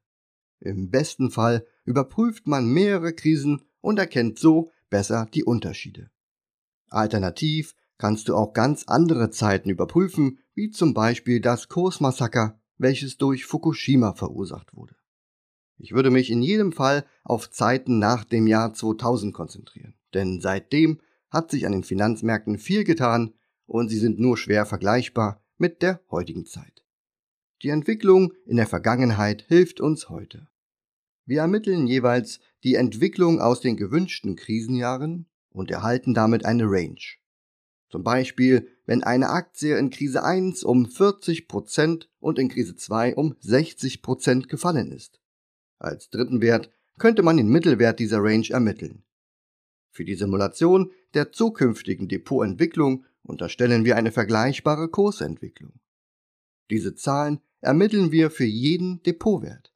Im 0.59 0.91
besten 0.91 1.31
Fall 1.31 1.65
überprüft 1.85 2.47
man 2.47 2.67
mehrere 2.67 3.13
Krisen 3.13 3.63
und 3.81 3.97
erkennt 3.97 4.37
so 4.37 4.71
besser 4.89 5.27
die 5.33 5.43
Unterschiede. 5.43 6.11
Alternativ 6.89 7.73
kannst 7.97 8.27
du 8.27 8.35
auch 8.35 8.53
ganz 8.53 8.83
andere 8.85 9.31
Zeiten 9.31 9.69
überprüfen, 9.69 10.39
wie 10.53 10.69
zum 10.69 10.93
Beispiel 10.93 11.39
das 11.39 11.67
Kursmassaker, 11.67 12.59
welches 12.77 13.17
durch 13.17 13.45
Fukushima 13.45 14.13
verursacht 14.13 14.75
wurde. 14.75 14.95
Ich 15.83 15.93
würde 15.93 16.11
mich 16.11 16.29
in 16.29 16.43
jedem 16.43 16.73
Fall 16.73 17.05
auf 17.23 17.49
Zeiten 17.49 17.97
nach 17.97 18.23
dem 18.23 18.45
Jahr 18.45 18.71
2000 18.71 19.33
konzentrieren, 19.33 19.95
denn 20.13 20.39
seitdem 20.39 20.99
hat 21.31 21.49
sich 21.49 21.65
an 21.65 21.71
den 21.71 21.83
Finanzmärkten 21.83 22.59
viel 22.59 22.83
getan 22.83 23.33
und 23.65 23.89
sie 23.89 23.97
sind 23.97 24.19
nur 24.19 24.37
schwer 24.37 24.67
vergleichbar 24.67 25.43
mit 25.57 25.81
der 25.81 25.99
heutigen 26.11 26.45
Zeit. 26.45 26.83
Die 27.63 27.69
Entwicklung 27.69 28.31
in 28.45 28.57
der 28.57 28.67
Vergangenheit 28.67 29.45
hilft 29.47 29.81
uns 29.81 30.07
heute. 30.09 30.47
Wir 31.25 31.41
ermitteln 31.41 31.87
jeweils 31.87 32.39
die 32.63 32.75
Entwicklung 32.75 33.41
aus 33.41 33.59
den 33.59 33.75
gewünschten 33.75 34.35
Krisenjahren 34.35 35.25
und 35.49 35.71
erhalten 35.71 36.13
damit 36.13 36.45
eine 36.45 36.65
Range. 36.65 37.01
Zum 37.89 38.03
Beispiel, 38.03 38.67
wenn 38.85 39.03
eine 39.03 39.29
Aktie 39.29 39.77
in 39.79 39.89
Krise 39.89 40.23
1 40.23 40.63
um 40.63 40.85
40% 40.85 42.05
und 42.19 42.37
in 42.37 42.49
Krise 42.49 42.75
2 42.75 43.15
um 43.15 43.33
60% 43.33 44.47
gefallen 44.47 44.91
ist. 44.91 45.20
Als 45.81 46.11
dritten 46.11 46.41
Wert 46.41 46.69
könnte 46.99 47.23
man 47.23 47.37
den 47.37 47.47
Mittelwert 47.47 47.99
dieser 47.99 48.19
Range 48.23 48.47
ermitteln. 48.51 49.03
Für 49.89 50.05
die 50.05 50.13
Simulation 50.13 50.91
der 51.15 51.31
zukünftigen 51.31 52.07
Depotentwicklung 52.07 53.05
unterstellen 53.23 53.83
wir 53.83 53.95
eine 53.95 54.11
vergleichbare 54.11 54.89
Kursentwicklung. 54.89 55.73
Diese 56.69 56.93
Zahlen 56.93 57.39
ermitteln 57.61 58.11
wir 58.11 58.29
für 58.29 58.45
jeden 58.45 59.01
Depotwert, 59.01 59.73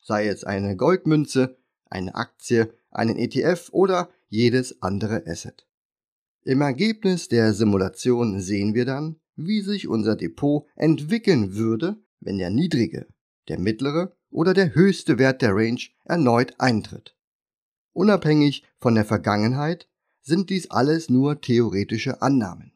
sei 0.00 0.26
es 0.26 0.42
eine 0.42 0.76
Goldmünze, 0.76 1.56
eine 1.84 2.16
Aktie, 2.16 2.74
einen 2.90 3.16
ETF 3.16 3.68
oder 3.70 4.10
jedes 4.28 4.82
andere 4.82 5.24
Asset. 5.24 5.68
Im 6.42 6.62
Ergebnis 6.62 7.28
der 7.28 7.54
Simulation 7.54 8.40
sehen 8.40 8.74
wir 8.74 8.86
dann, 8.86 9.20
wie 9.36 9.60
sich 9.60 9.86
unser 9.86 10.16
Depot 10.16 10.66
entwickeln 10.74 11.54
würde, 11.54 11.96
wenn 12.18 12.38
der 12.38 12.50
niedrige, 12.50 13.06
der 13.46 13.60
mittlere 13.60 14.16
oder 14.34 14.52
der 14.52 14.74
höchste 14.74 15.18
Wert 15.18 15.42
der 15.42 15.54
Range 15.54 15.80
erneut 16.04 16.54
eintritt. 16.58 17.14
Unabhängig 17.92 18.64
von 18.78 18.96
der 18.96 19.04
Vergangenheit 19.04 19.88
sind 20.22 20.50
dies 20.50 20.70
alles 20.72 21.08
nur 21.08 21.40
theoretische 21.40 22.20
Annahmen. 22.20 22.72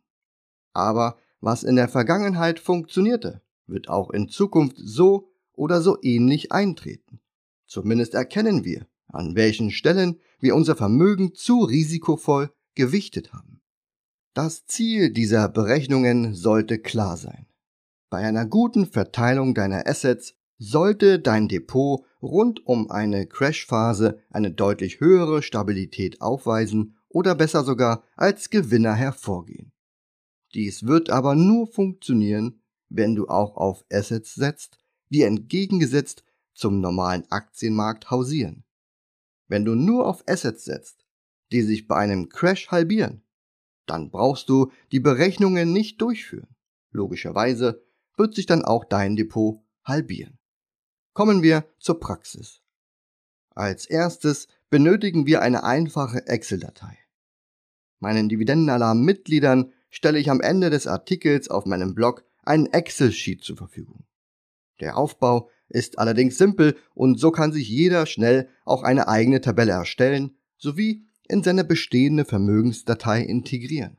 Aber 0.72 1.18
was 1.40 1.64
in 1.64 1.74
der 1.74 1.88
Vergangenheit 1.88 2.60
funktionierte, 2.60 3.42
wird 3.66 3.88
auch 3.88 4.10
in 4.10 4.28
Zukunft 4.28 4.76
so 4.78 5.32
oder 5.52 5.82
so 5.82 5.98
ähnlich 6.00 6.52
eintreten. 6.52 7.20
Zumindest 7.66 8.14
erkennen 8.14 8.64
wir, 8.64 8.86
an 9.08 9.34
welchen 9.34 9.72
Stellen 9.72 10.20
wir 10.38 10.54
unser 10.54 10.76
Vermögen 10.76 11.34
zu 11.34 11.64
risikovoll 11.64 12.52
gewichtet 12.76 13.32
haben. 13.32 13.60
Das 14.32 14.66
Ziel 14.66 15.10
dieser 15.10 15.48
Berechnungen 15.48 16.36
sollte 16.36 16.78
klar 16.78 17.16
sein. 17.16 17.46
Bei 18.10 18.18
einer 18.18 18.46
guten 18.46 18.86
Verteilung 18.86 19.54
deiner 19.54 19.88
Assets 19.88 20.37
sollte 20.58 21.20
dein 21.20 21.48
Depot 21.48 22.04
rund 22.20 22.66
um 22.66 22.90
eine 22.90 23.26
Crashphase 23.26 24.20
eine 24.30 24.50
deutlich 24.50 25.00
höhere 25.00 25.42
Stabilität 25.42 26.20
aufweisen 26.20 26.96
oder 27.08 27.34
besser 27.34 27.64
sogar 27.64 28.02
als 28.16 28.50
Gewinner 28.50 28.94
hervorgehen. 28.94 29.72
Dies 30.54 30.84
wird 30.84 31.10
aber 31.10 31.34
nur 31.34 31.66
funktionieren, 31.66 32.60
wenn 32.88 33.14
du 33.14 33.28
auch 33.28 33.56
auf 33.56 33.84
Assets 33.92 34.34
setzt, 34.34 34.78
die 35.10 35.22
entgegengesetzt 35.22 36.24
zum 36.54 36.80
normalen 36.80 37.30
Aktienmarkt 37.30 38.10
hausieren. 38.10 38.64
Wenn 39.46 39.64
du 39.64 39.74
nur 39.74 40.06
auf 40.06 40.24
Assets 40.26 40.64
setzt, 40.64 41.06
die 41.52 41.62
sich 41.62 41.86
bei 41.86 41.96
einem 41.96 42.28
Crash 42.28 42.68
halbieren, 42.68 43.22
dann 43.86 44.10
brauchst 44.10 44.48
du 44.48 44.70
die 44.92 45.00
Berechnungen 45.00 45.72
nicht 45.72 46.00
durchführen. 46.02 46.56
Logischerweise 46.90 47.82
wird 48.16 48.34
sich 48.34 48.46
dann 48.46 48.64
auch 48.64 48.84
dein 48.84 49.16
Depot 49.16 49.62
halbieren. 49.84 50.37
Kommen 51.18 51.42
wir 51.42 51.64
zur 51.80 51.98
Praxis. 51.98 52.60
Als 53.50 53.86
erstes 53.86 54.46
benötigen 54.70 55.26
wir 55.26 55.42
eine 55.42 55.64
einfache 55.64 56.28
Excel-Datei. 56.28 56.96
Meinen 57.98 58.28
Dividendenalarm-Mitgliedern 58.28 59.72
stelle 59.90 60.20
ich 60.20 60.30
am 60.30 60.40
Ende 60.40 60.70
des 60.70 60.86
Artikels 60.86 61.48
auf 61.48 61.66
meinem 61.66 61.96
Blog 61.96 62.24
einen 62.44 62.66
Excel-Sheet 62.66 63.42
zur 63.42 63.56
Verfügung. 63.56 64.04
Der 64.78 64.96
Aufbau 64.96 65.50
ist 65.68 65.98
allerdings 65.98 66.38
simpel 66.38 66.76
und 66.94 67.18
so 67.18 67.32
kann 67.32 67.50
sich 67.50 67.68
jeder 67.68 68.06
schnell 68.06 68.48
auch 68.64 68.84
eine 68.84 69.08
eigene 69.08 69.40
Tabelle 69.40 69.72
erstellen 69.72 70.38
sowie 70.56 71.04
in 71.26 71.42
seine 71.42 71.64
bestehende 71.64 72.26
Vermögensdatei 72.26 73.22
integrieren. 73.22 73.96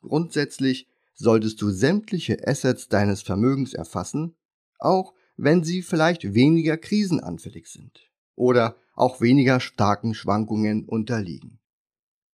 Grundsätzlich 0.00 0.88
solltest 1.12 1.60
du 1.60 1.68
sämtliche 1.68 2.38
Assets 2.48 2.88
deines 2.88 3.20
Vermögens 3.20 3.74
erfassen, 3.74 4.34
auch 4.78 5.12
wenn 5.38 5.62
sie 5.62 5.82
vielleicht 5.82 6.34
weniger 6.34 6.76
krisenanfällig 6.76 7.68
sind 7.68 8.10
oder 8.34 8.76
auch 8.94 9.20
weniger 9.20 9.60
starken 9.60 10.12
Schwankungen 10.12 10.84
unterliegen. 10.84 11.60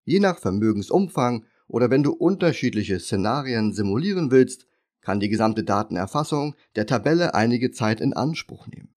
Je 0.05 0.21
nach 0.21 0.39
Vermögensumfang 0.39 1.45
oder 1.69 1.91
wenn 1.91 2.03
du 2.03 2.13
unterschiedliche 2.13 2.99
Szenarien 2.99 3.75
simulieren 3.75 4.31
willst, 4.31 4.67
kann 5.03 5.21
die 5.21 5.29
gesamte 5.29 5.65
Datenerfassung 5.65 6.57
der 6.77 6.87
Tabelle 6.87 7.35
einige 7.35 7.71
Zeit 7.71 8.01
in 8.01 8.15
Anspruch 8.15 8.67
nehmen. 8.67 8.95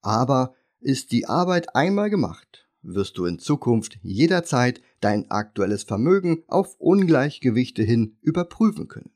Aber 0.00 0.54
ist 0.80 1.12
die 1.12 1.26
Arbeit 1.26 1.76
einmal 1.76 2.10
gemacht, 2.10 2.68
wirst 2.82 3.18
du 3.18 3.24
in 3.24 3.38
Zukunft 3.38 3.98
jederzeit 4.02 4.80
dein 5.00 5.30
aktuelles 5.30 5.84
Vermögen 5.84 6.42
auf 6.48 6.74
Ungleichgewichte 6.80 7.84
hin 7.84 8.16
überprüfen 8.20 8.88
können. 8.88 9.12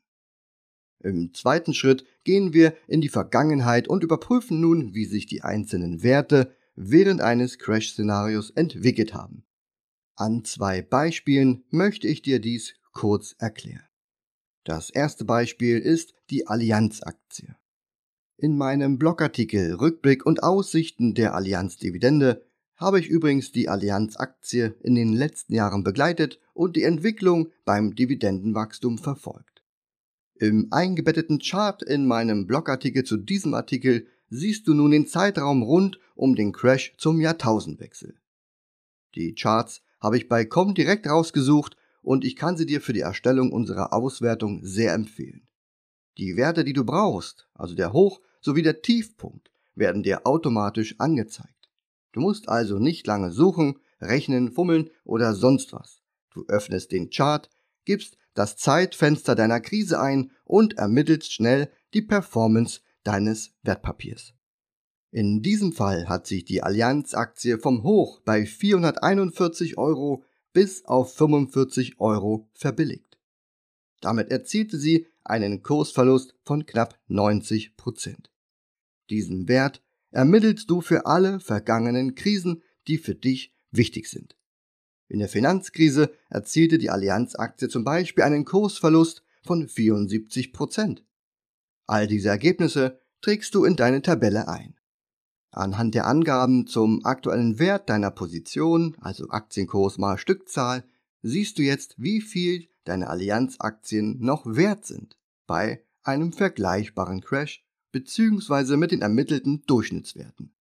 Im 1.03 1.33
zweiten 1.33 1.73
Schritt 1.73 2.05
gehen 2.23 2.53
wir 2.53 2.73
in 2.87 3.01
die 3.01 3.09
Vergangenheit 3.09 3.87
und 3.87 4.03
überprüfen 4.03 4.61
nun, 4.61 4.93
wie 4.95 5.05
sich 5.05 5.25
die 5.25 5.41
einzelnen 5.41 6.01
Werte 6.01 6.55
während 6.75 7.21
eines 7.21 7.59
Crash-Szenarios 7.59 8.51
entwickelt 8.51 9.13
haben. 9.13 9.43
An 10.15 10.45
zwei 10.45 10.81
Beispielen 10.81 11.65
möchte 11.69 12.07
ich 12.07 12.21
dir 12.21 12.39
dies 12.39 12.75
kurz 12.93 13.35
erklären. 13.37 13.87
Das 14.63 14.89
erste 14.89 15.25
Beispiel 15.25 15.77
ist 15.79 16.13
die 16.29 16.47
Allianz-Aktie. 16.47 17.55
In 18.37 18.57
meinem 18.57 18.97
Blogartikel 18.97 19.73
Rückblick 19.73 20.25
und 20.25 20.41
Aussichten 20.41 21.15
der 21.15 21.35
Allianz-Dividende 21.35 22.45
habe 22.77 22.99
ich 22.99 23.07
übrigens 23.07 23.51
die 23.51 23.67
Allianz-Aktie 23.67 24.75
in 24.81 24.95
den 24.95 25.13
letzten 25.13 25.53
Jahren 25.53 25.83
begleitet 25.83 26.39
und 26.53 26.75
die 26.75 26.83
Entwicklung 26.83 27.51
beim 27.65 27.95
Dividendenwachstum 27.95 28.97
verfolgt. 28.97 29.52
Im 30.43 30.67
eingebetteten 30.71 31.39
Chart 31.39 31.81
in 31.81 32.05
meinem 32.05 32.47
Blogartikel 32.47 33.05
zu 33.05 33.15
diesem 33.15 33.53
Artikel 33.53 34.07
siehst 34.29 34.67
du 34.67 34.73
nun 34.73 34.91
den 34.91 35.07
Zeitraum 35.07 35.63
rund 35.63 36.01
um 36.15 36.35
den 36.35 36.51
Crash 36.51 36.93
zum 36.97 37.21
Jahrtausendwechsel. 37.21 38.19
Die 39.15 39.35
Charts 39.35 39.83
habe 40.01 40.17
ich 40.17 40.27
bei 40.27 40.43
Comdirect 40.43 41.07
rausgesucht 41.07 41.77
und 42.01 42.25
ich 42.25 42.35
kann 42.35 42.57
sie 42.57 42.65
dir 42.65 42.81
für 42.81 42.91
die 42.91 42.99
Erstellung 42.99 43.53
unserer 43.53 43.93
Auswertung 43.93 44.65
sehr 44.65 44.93
empfehlen. 44.93 45.47
Die 46.17 46.35
Werte, 46.35 46.65
die 46.65 46.73
du 46.73 46.83
brauchst, 46.83 47.47
also 47.53 47.73
der 47.73 47.93
Hoch- 47.93 48.19
sowie 48.41 48.63
der 48.63 48.81
Tiefpunkt, 48.81 49.49
werden 49.75 50.03
dir 50.03 50.27
automatisch 50.27 50.95
angezeigt. 50.99 51.69
Du 52.11 52.19
musst 52.19 52.49
also 52.49 52.79
nicht 52.79 53.07
lange 53.07 53.31
suchen, 53.31 53.79
rechnen, 54.01 54.51
fummeln 54.51 54.89
oder 55.05 55.35
sonst 55.35 55.71
was. 55.71 56.01
Du 56.33 56.43
öffnest 56.49 56.91
den 56.91 57.11
Chart, 57.11 57.49
gibst 57.85 58.17
das 58.33 58.57
Zeitfenster 58.57 59.35
deiner 59.35 59.59
Krise 59.59 59.99
ein 59.99 60.31
und 60.45 60.77
ermittelst 60.77 61.33
schnell 61.33 61.71
die 61.93 62.01
Performance 62.01 62.81
deines 63.03 63.53
Wertpapiers. 63.61 64.33
In 65.11 65.41
diesem 65.41 65.73
Fall 65.73 66.09
hat 66.09 66.25
sich 66.25 66.43
die 66.43 66.63
Allianz-Aktie 66.63 67.59
vom 67.59 67.83
Hoch 67.83 68.21
bei 68.21 68.45
441 68.45 69.77
Euro 69.77 70.23
bis 70.53 70.85
auf 70.85 71.15
45 71.15 71.99
Euro 71.99 72.49
verbilligt. 72.53 73.19
Damit 74.01 74.31
erzielte 74.31 74.77
sie 74.77 75.07
einen 75.23 75.61
Kursverlust 75.61 76.35
von 76.43 76.65
knapp 76.65 76.99
90 77.07 77.77
Prozent. 77.77 78.31
Diesen 79.09 79.47
Wert 79.47 79.83
ermittelst 80.11 80.69
du 80.69 80.81
für 80.81 81.05
alle 81.05 81.39
vergangenen 81.39 82.15
Krisen, 82.15 82.63
die 82.87 82.97
für 82.97 83.15
dich 83.15 83.55
wichtig 83.71 84.07
sind. 84.09 84.35
In 85.13 85.19
der 85.19 85.29
Finanzkrise 85.29 86.11
erzielte 86.31 86.79
die 86.79 86.89
Allianz-Aktie 86.89 87.69
zum 87.69 87.83
Beispiel 87.83 88.23
einen 88.23 88.45
Kursverlust 88.45 89.23
von 89.43 89.67
74 89.67 90.51
Prozent. 90.51 91.05
All 91.85 92.07
diese 92.07 92.29
Ergebnisse 92.29 92.99
trägst 93.21 93.53
du 93.53 93.63
in 93.63 93.75
deine 93.75 94.01
Tabelle 94.01 94.47
ein. 94.47 94.73
Anhand 95.51 95.93
der 95.93 96.07
Angaben 96.07 96.65
zum 96.65 97.05
aktuellen 97.05 97.59
Wert 97.59 97.91
deiner 97.91 98.09
Position, 98.09 98.97
also 99.01 99.29
Aktienkurs 99.29 99.99
mal 99.99 100.17
Stückzahl, 100.17 100.83
siehst 101.21 101.59
du 101.59 101.61
jetzt, 101.61 101.93
wie 102.01 102.19
viel 102.19 102.67
deine 102.83 103.07
Allianz-Aktien 103.07 104.17
noch 104.19 104.47
wert 104.47 104.87
sind 104.87 105.19
bei 105.45 105.83
einem 106.01 106.33
vergleichbaren 106.33 107.21
Crash 107.21 107.63
bzw. 107.91 108.77
mit 108.77 108.89
den 108.89 109.03
ermittelten 109.03 109.63
Durchschnittswerten. 109.67 110.55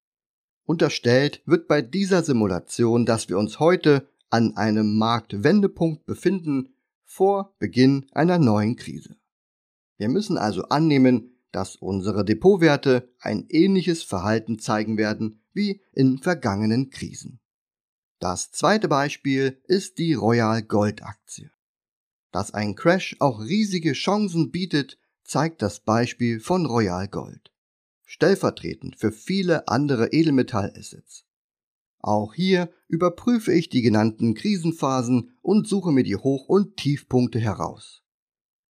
Unterstellt 0.66 1.42
wird 1.46 1.70
bei 1.70 1.82
dieser 1.82 2.22
Simulation, 2.22 3.06
dass 3.06 3.30
wir 3.30 3.38
uns 3.38 3.62
heute 3.62 4.11
an 4.32 4.58
einem 4.58 4.98
Marktwendepunkt 4.98 6.06
befinden 6.06 6.74
vor 7.04 7.54
Beginn 7.60 8.08
einer 8.12 8.40
neuen 8.40 8.76
Krise. 8.76 9.18
Wir 9.98 10.10
müssen 10.10 10.38
also 10.38 10.64
annehmen, 10.64 11.38
dass 11.52 11.76
unsere 11.76 12.26
Depotwerte 12.26 13.14
ein 13.20 13.46
ähnliches 13.50 14.04
Verhalten 14.04 14.58
zeigen 14.58 14.98
werden 14.98 15.42
wie 15.54 15.82
in 15.92 16.18
vergangenen 16.18 16.90
Krisen. 16.90 17.40
Das 18.20 18.52
zweite 18.52 18.88
Beispiel 18.88 19.62
ist 19.66 19.98
die 19.98 20.14
Royal 20.14 20.64
Gold 20.64 21.04
Aktie. 21.04 21.52
Dass 22.32 22.54
ein 22.54 22.76
Crash 22.76 23.18
auch 23.20 23.42
riesige 23.42 23.94
Chancen 23.94 24.52
bietet, 24.52 24.98
zeigt 25.24 25.62
das 25.62 25.82
Beispiel 25.82 26.40
von 26.40 26.66
Royal 26.66 27.08
Gold. 27.08 27.52
Stellvertretend 28.06 28.96
für 28.98 29.12
viele 29.12 29.68
andere 29.68 30.08
Edelmetallassets. 30.10 31.26
Auch 32.02 32.34
hier 32.34 32.72
überprüfe 32.88 33.54
ich 33.54 33.70
die 33.70 33.84
genannten 33.84 34.34
Krisenphasen 34.34 35.38
und 35.42 35.68
suche 35.68 35.92
mir 35.92 36.04
die 36.04 36.16
Hoch- 36.16 36.50
und 36.50 36.78
Tiefpunkte 36.78 37.40
heraus. 37.40 38.04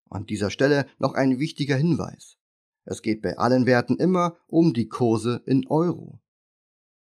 An 0.10 0.26
dieser 0.26 0.50
Stelle 0.50 0.86
noch 1.00 1.14
ein 1.14 1.40
wichtiger 1.40 1.78
Hinweis. 1.78 2.38
Es 2.84 3.02
geht 3.02 3.22
bei 3.22 3.38
allen 3.38 3.66
Werten 3.66 3.98
immer 3.98 4.36
um 4.48 4.74
die 4.74 4.90
Kurse 4.90 5.42
in 5.46 5.66
Euro. 5.68 6.20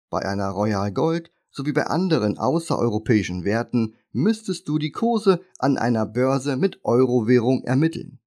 Bei 0.08 0.20
einer 0.20 0.50
Royal 0.50 0.92
Gold 0.92 1.32
sowie 1.50 1.72
bei 1.72 1.86
anderen 1.86 2.38
außereuropäischen 2.38 3.44
Werten 3.44 3.94
müsstest 4.12 4.68
du 4.68 4.78
die 4.78 4.92
Kurse 4.92 5.40
an 5.58 5.78
einer 5.78 6.06
Börse 6.06 6.56
mit 6.56 6.84
Euro-Währung 6.84 7.64
ermitteln. 7.64 8.20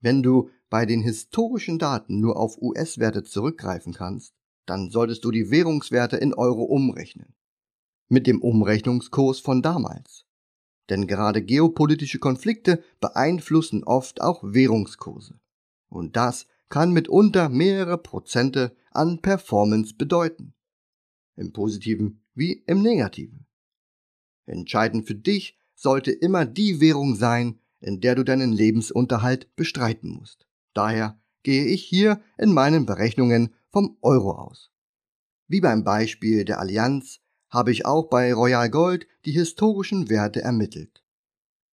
Wenn 0.00 0.22
du 0.22 0.50
bei 0.68 0.84
den 0.84 1.00
historischen 1.00 1.78
Daten 1.78 2.20
nur 2.20 2.36
auf 2.36 2.60
US-Werte 2.60 3.22
zurückgreifen 3.22 3.94
kannst, 3.94 4.34
dann 4.70 4.88
solltest 4.88 5.24
du 5.24 5.32
die 5.32 5.50
Währungswerte 5.50 6.16
in 6.16 6.32
Euro 6.32 6.62
umrechnen. 6.62 7.34
Mit 8.08 8.28
dem 8.28 8.40
Umrechnungskurs 8.40 9.40
von 9.40 9.62
damals. 9.62 10.26
Denn 10.88 11.08
gerade 11.08 11.42
geopolitische 11.42 12.20
Konflikte 12.20 12.84
beeinflussen 13.00 13.82
oft 13.82 14.20
auch 14.20 14.44
Währungskurse. 14.44 15.40
Und 15.88 16.14
das 16.14 16.46
kann 16.68 16.92
mitunter 16.92 17.48
mehrere 17.48 17.98
Prozente 17.98 18.76
an 18.92 19.20
Performance 19.20 19.94
bedeuten. 19.94 20.54
Im 21.34 21.52
positiven 21.52 22.22
wie 22.34 22.62
im 22.68 22.80
negativen. 22.80 23.46
Entscheidend 24.46 25.04
für 25.08 25.16
dich 25.16 25.58
sollte 25.74 26.12
immer 26.12 26.46
die 26.46 26.80
Währung 26.80 27.16
sein, 27.16 27.58
in 27.80 28.00
der 28.00 28.14
du 28.14 28.22
deinen 28.22 28.52
Lebensunterhalt 28.52 29.56
bestreiten 29.56 30.10
musst. 30.10 30.46
Daher 30.74 31.20
gehe 31.42 31.64
ich 31.64 31.82
hier 31.82 32.20
in 32.38 32.52
meinen 32.52 32.86
Berechnungen 32.86 33.52
vom 33.70 33.96
Euro 34.02 34.32
aus. 34.32 34.70
Wie 35.48 35.60
beim 35.60 35.84
Beispiel 35.84 36.44
der 36.44 36.60
Allianz 36.60 37.20
habe 37.48 37.72
ich 37.72 37.84
auch 37.84 38.08
bei 38.08 38.32
Royal 38.32 38.70
Gold 38.70 39.06
die 39.24 39.32
historischen 39.32 40.08
Werte 40.08 40.42
ermittelt. 40.42 41.02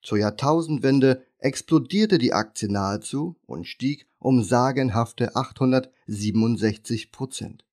Zur 0.01 0.17
Jahrtausendwende 0.17 1.25
explodierte 1.37 2.17
die 2.17 2.33
Aktie 2.33 2.71
nahezu 2.71 3.35
und 3.45 3.65
stieg 3.67 4.07
um 4.19 4.43
sagenhafte 4.43 5.35
867 5.35 7.11
Prozent. 7.11 7.65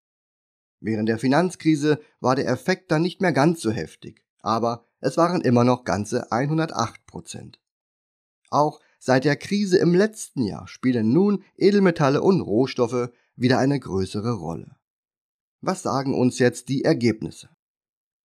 Während 0.81 1.09
der 1.09 1.19
Finanzkrise 1.19 1.99
war 2.21 2.37
der 2.37 2.49
Effekt 2.49 2.91
dann 2.91 3.03
nicht 3.03 3.23
mehr 3.23 3.33
ganz 3.33 3.63
so 3.63 3.71
heftig, 3.71 4.23
aber 4.41 4.85
es 5.01 5.17
waren 5.17 5.41
immer 5.41 5.65
noch 5.65 5.85
ganze 5.85 6.31
108 6.31 7.07
Prozent. 7.07 7.61
Auch 8.51 8.81
seit 8.99 9.25
der 9.25 9.37
Krise 9.37 9.79
im 9.79 9.95
letzten 9.95 10.43
Jahr 10.43 10.69
spielen 10.69 11.13
nun 11.13 11.43
Edelmetalle 11.57 12.21
und 12.21 12.41
Rohstoffe 12.41 13.11
wieder 13.37 13.59
eine 13.59 13.79
größere 13.79 14.33
Rolle. 14.33 14.77
Was 15.61 15.83
sagen 15.83 16.15
uns 16.15 16.39
jetzt 16.39 16.69
die 16.69 16.85
Ergebnisse? 16.85 17.49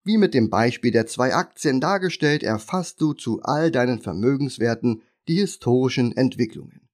Wie 0.04 0.18
mit 0.18 0.34
dem 0.34 0.50
Beispiel 0.50 0.90
der 0.90 1.06
zwei 1.06 1.34
Aktien 1.34 1.80
dargestellt, 1.80 2.42
erfasst 2.42 3.00
du 3.00 3.12
zu 3.12 3.42
all 3.42 3.70
deinen 3.70 4.00
Vermögenswerten 4.00 5.02
die 5.28 5.36
historischen 5.36 6.16
Entwicklungen. 6.16 6.88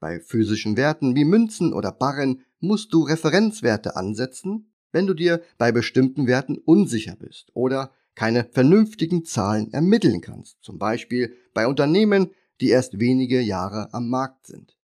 Bei 0.00 0.18
physischen 0.18 0.76
Werten 0.76 1.14
wie 1.14 1.24
Münzen 1.24 1.72
oder 1.72 1.92
Barren 1.92 2.42
musst 2.58 2.92
du 2.92 3.02
Referenzwerte 3.02 3.94
ansetzen, 3.94 4.72
wenn 4.90 5.06
du 5.06 5.14
dir 5.14 5.42
bei 5.58 5.72
bestimmten 5.72 6.26
Werten 6.26 6.58
unsicher 6.58 7.16
bist 7.16 7.50
oder 7.54 7.92
keine 8.14 8.44
vernünftigen 8.44 9.24
Zahlen 9.24 9.72
ermitteln 9.72 10.20
kannst, 10.20 10.58
zum 10.62 10.78
Beispiel 10.78 11.34
bei 11.54 11.66
Unternehmen, 11.66 12.30
die 12.60 12.68
erst 12.68 12.98
wenige 12.98 13.40
Jahre 13.40 13.94
am 13.94 14.08
Markt 14.08 14.46
sind. 14.46 14.76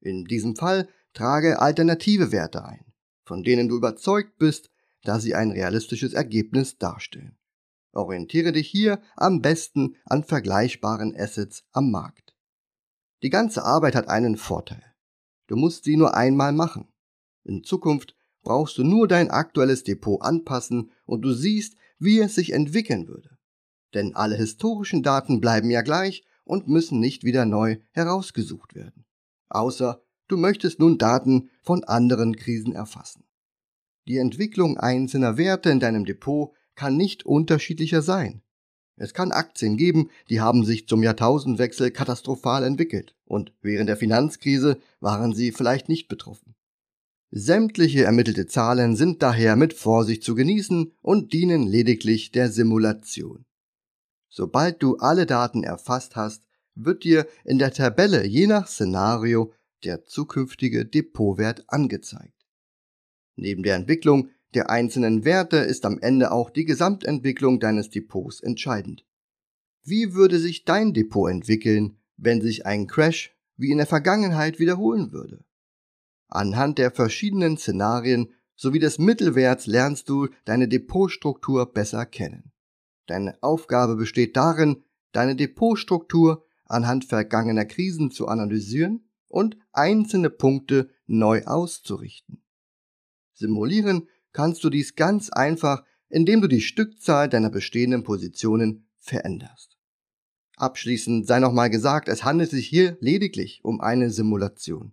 In 0.00 0.24
diesem 0.24 0.54
Fall 0.54 0.88
trage 1.12 1.60
alternative 1.60 2.32
Werte 2.32 2.64
ein, 2.64 2.92
von 3.24 3.42
denen 3.42 3.68
du 3.68 3.76
überzeugt 3.76 4.38
bist, 4.38 4.70
dass 5.02 5.22
sie 5.22 5.34
ein 5.34 5.50
realistisches 5.50 6.12
Ergebnis 6.12 6.78
darstellen. 6.78 7.38
Orientiere 7.92 8.52
dich 8.52 8.68
hier 8.68 9.00
am 9.16 9.40
besten 9.40 9.96
an 10.04 10.24
vergleichbaren 10.24 11.16
Assets 11.16 11.64
am 11.72 11.90
Markt. 11.90 12.34
Die 13.22 13.30
ganze 13.30 13.64
Arbeit 13.64 13.94
hat 13.94 14.08
einen 14.08 14.36
Vorteil. 14.36 14.84
Du 15.46 15.56
musst 15.56 15.84
sie 15.84 15.96
nur 15.96 16.14
einmal 16.14 16.52
machen. 16.52 16.88
In 17.44 17.64
Zukunft 17.64 18.14
brauchst 18.42 18.78
du 18.78 18.84
nur 18.84 19.08
dein 19.08 19.30
aktuelles 19.30 19.82
Depot 19.82 20.22
anpassen 20.22 20.92
und 21.06 21.22
du 21.22 21.32
siehst, 21.32 21.76
wie 21.98 22.20
es 22.20 22.34
sich 22.34 22.52
entwickeln 22.52 23.08
würde. 23.08 23.38
Denn 23.94 24.14
alle 24.14 24.36
historischen 24.36 25.02
Daten 25.02 25.40
bleiben 25.40 25.70
ja 25.70 25.82
gleich 25.82 26.24
und 26.44 26.68
müssen 26.68 27.00
nicht 27.00 27.24
wieder 27.24 27.46
neu 27.46 27.78
herausgesucht 27.92 28.74
werden. 28.74 29.06
Außer 29.48 30.02
du 30.28 30.36
möchtest 30.36 30.78
nun 30.78 30.98
Daten 30.98 31.50
von 31.62 31.84
anderen 31.84 32.36
Krisen 32.36 32.74
erfassen. 32.74 33.24
Die 34.06 34.18
Entwicklung 34.18 34.78
einzelner 34.78 35.36
Werte 35.36 35.70
in 35.70 35.80
deinem 35.80 36.04
Depot 36.04 36.52
kann 36.74 36.96
nicht 36.96 37.26
unterschiedlicher 37.26 38.02
sein. 38.02 38.42
Es 38.96 39.14
kann 39.14 39.32
Aktien 39.32 39.76
geben, 39.76 40.10
die 40.28 40.40
haben 40.40 40.64
sich 40.64 40.88
zum 40.88 41.02
Jahrtausendwechsel 41.02 41.90
katastrophal 41.90 42.64
entwickelt 42.64 43.14
und 43.24 43.52
während 43.62 43.88
der 43.88 43.96
Finanzkrise 43.96 44.78
waren 45.00 45.34
sie 45.34 45.52
vielleicht 45.52 45.88
nicht 45.88 46.08
betroffen. 46.08 46.54
Sämtliche 47.30 48.04
ermittelte 48.04 48.46
Zahlen 48.46 48.96
sind 48.96 49.22
daher 49.22 49.54
mit 49.54 49.74
Vorsicht 49.74 50.24
zu 50.24 50.34
genießen 50.34 50.92
und 51.02 51.32
dienen 51.32 51.66
lediglich 51.66 52.32
der 52.32 52.50
Simulation. 52.50 53.44
Sobald 54.30 54.82
du 54.82 54.96
alle 54.96 55.26
Daten 55.26 55.62
erfasst 55.62 56.16
hast, 56.16 56.44
wird 56.74 57.04
dir 57.04 57.26
in 57.44 57.58
der 57.58 57.72
Tabelle 57.72 58.26
je 58.26 58.46
nach 58.46 58.66
Szenario 58.66 59.52
der 59.84 60.04
zukünftige 60.04 60.84
Depotwert 60.84 61.64
angezeigt. 61.68 62.46
Neben 63.36 63.62
der 63.62 63.76
Entwicklung 63.76 64.30
der 64.54 64.70
einzelnen 64.70 65.24
Werte 65.24 65.58
ist 65.58 65.84
am 65.84 65.98
Ende 65.98 66.32
auch 66.32 66.50
die 66.50 66.64
Gesamtentwicklung 66.64 67.60
deines 67.60 67.90
Depots 67.90 68.40
entscheidend. 68.40 69.04
Wie 69.84 70.14
würde 70.14 70.38
sich 70.38 70.64
dein 70.64 70.92
Depot 70.92 71.30
entwickeln, 71.30 71.98
wenn 72.16 72.40
sich 72.40 72.66
ein 72.66 72.86
Crash 72.86 73.36
wie 73.56 73.70
in 73.70 73.78
der 73.78 73.86
Vergangenheit 73.86 74.58
wiederholen 74.58 75.12
würde? 75.12 75.44
Anhand 76.28 76.78
der 76.78 76.90
verschiedenen 76.90 77.56
Szenarien 77.56 78.32
sowie 78.54 78.80
des 78.80 78.98
Mittelwerts 78.98 79.66
lernst 79.66 80.08
du 80.08 80.28
deine 80.44 80.68
Depotstruktur 80.68 81.72
besser 81.72 82.06
kennen. 82.06 82.52
Deine 83.06 83.40
Aufgabe 83.42 83.96
besteht 83.96 84.36
darin, 84.36 84.82
deine 85.12 85.36
Depotstruktur 85.36 86.44
anhand 86.64 87.04
vergangener 87.04 87.64
Krisen 87.64 88.10
zu 88.10 88.28
analysieren 88.28 89.07
und 89.28 89.56
einzelne 89.72 90.30
Punkte 90.30 90.90
neu 91.06 91.44
auszurichten. 91.44 92.42
Simulieren 93.34 94.08
kannst 94.32 94.64
du 94.64 94.70
dies 94.70 94.96
ganz 94.96 95.30
einfach, 95.30 95.84
indem 96.08 96.40
du 96.40 96.48
die 96.48 96.60
Stückzahl 96.60 97.28
deiner 97.28 97.50
bestehenden 97.50 98.02
Positionen 98.02 98.88
veränderst. 98.98 99.76
Abschließend 100.56 101.26
sei 101.26 101.38
nochmal 101.38 101.70
gesagt, 101.70 102.08
es 102.08 102.24
handelt 102.24 102.50
sich 102.50 102.66
hier 102.66 102.96
lediglich 103.00 103.60
um 103.62 103.80
eine 103.80 104.10
Simulation. 104.10 104.92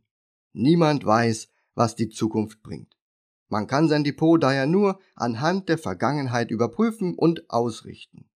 Niemand 0.53 1.05
weiß, 1.05 1.49
was 1.73 1.95
die 1.95 2.09
Zukunft 2.09 2.61
bringt. 2.61 2.95
Man 3.49 3.67
kann 3.67 3.89
sein 3.89 4.03
Depot 4.03 4.41
daher 4.41 4.67
nur 4.67 4.99
anhand 5.15 5.69
der 5.69 5.77
Vergangenheit 5.77 6.51
überprüfen 6.51 7.15
und 7.15 7.49
ausrichten. 7.49 8.29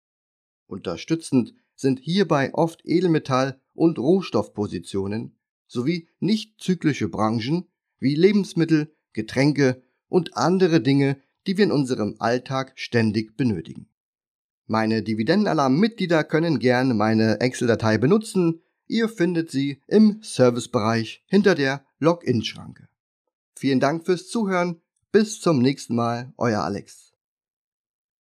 Unterstützend 0.66 1.54
sind 1.74 2.00
hierbei 2.00 2.52
oft 2.54 2.84
Edelmetall- 2.84 3.60
und 3.72 3.98
Rohstoffpositionen 3.98 5.37
sowie 5.68 6.08
nicht 6.18 6.60
zyklische 6.60 7.08
Branchen 7.08 7.68
wie 8.00 8.14
Lebensmittel, 8.14 8.92
Getränke 9.12 9.82
und 10.08 10.36
andere 10.36 10.80
Dinge, 10.80 11.18
die 11.46 11.56
wir 11.56 11.64
in 11.64 11.72
unserem 11.72 12.16
Alltag 12.18 12.72
ständig 12.76 13.36
benötigen. 13.36 13.88
Meine 14.66 15.02
Dividendenalarm-Mitglieder 15.02 16.24
können 16.24 16.58
gerne 16.58 16.92
meine 16.94 17.40
Excel-Datei 17.40 17.96
benutzen. 17.98 18.60
Ihr 18.86 19.08
findet 19.08 19.50
sie 19.50 19.80
im 19.86 20.18
Servicebereich 20.22 21.24
hinter 21.26 21.54
der 21.54 21.84
Login-Schranke. 22.00 22.88
Vielen 23.56 23.80
Dank 23.80 24.04
fürs 24.04 24.28
Zuhören. 24.28 24.80
Bis 25.10 25.40
zum 25.40 25.62
nächsten 25.62 25.94
Mal, 25.94 26.34
euer 26.36 26.60
Alex. 26.60 27.07